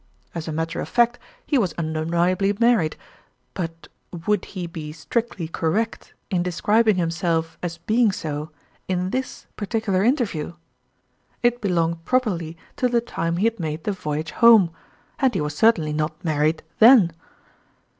[0.33, 2.95] As a matter of fact he was undeniably married;
[3.53, 3.87] but
[4.25, 8.49] would he be strictly correct in describing himself as being so
[8.87, 10.55] in this particu lar interview f
[11.43, 14.71] It belonged properly to the time he had made the voyage home,
[15.19, 17.11] and he was certainly not married then.